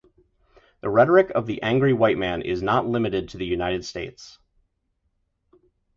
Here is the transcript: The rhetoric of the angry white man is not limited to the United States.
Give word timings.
The 0.79 0.89
rhetoric 0.89 1.29
of 1.35 1.45
the 1.45 1.61
angry 1.61 1.93
white 1.93 2.17
man 2.17 2.41
is 2.41 2.63
not 2.63 2.87
limited 2.87 3.29
to 3.29 3.37
the 3.37 3.45
United 3.45 3.85
States. 3.85 4.39